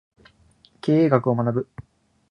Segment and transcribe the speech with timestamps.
[0.81, 1.69] 経営学を学ぶ